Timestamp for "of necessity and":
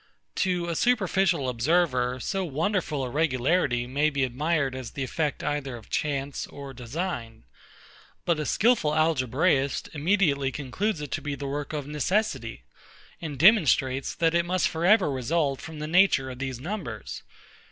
11.71-13.37